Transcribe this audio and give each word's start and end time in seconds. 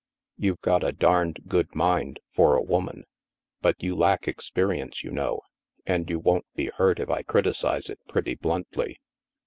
You've 0.35 0.61
got 0.61 0.83
a 0.83 0.91
darned 0.91 1.41
good 1.47 1.75
mind 1.75 2.19
for 2.33 2.55
a 2.55 2.61
woman, 2.63 3.03
but 3.61 3.75
you 3.83 3.93
lack 3.95 4.27
experience, 4.27 5.03
you 5.03 5.11
know, 5.11 5.41
and 5.85 6.09
you 6.09 6.17
won't 6.17 6.47
be 6.55 6.71
hurt 6.75 6.99
if 6.99 7.11
I 7.11 7.21
criticize 7.21 7.87
it 7.87 7.99
pretty 8.09 8.33
bluntly." 8.33 8.99